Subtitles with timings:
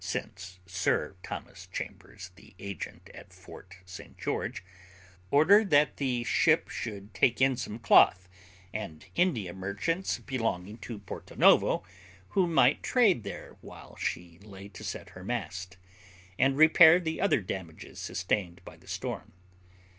[0.03, 4.63] since Sir Thomas Chambers, the agent at Fort St George,
[5.29, 8.27] ordered that the ship should take in some cloth
[8.73, 11.83] and India merchants belonging to Porto Novo,
[12.29, 15.77] who might trade there while she lay to set her mast,
[16.39, 19.33] and repair the other damages sustained by the storm.